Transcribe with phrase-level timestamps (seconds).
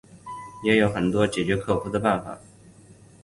[0.63, 2.39] 也有很多解决克服的方法